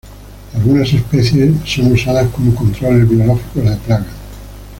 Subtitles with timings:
[0.55, 4.07] Algunas especies son usadas como controles biológicos de plagas.